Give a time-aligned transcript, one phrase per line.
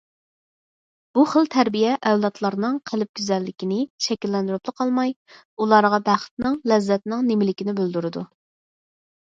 [1.17, 5.15] بۇ خىل تەربىيە ئەۋلادلارنىڭ قەلب گۈزەللىكىنى شەكىللەندۈرۈپلا قالماي،
[5.61, 8.29] ئۇلارغا بەختنىڭ، لەززەتنىڭ نېمىلىكىنى بىلدۈرىدۇ.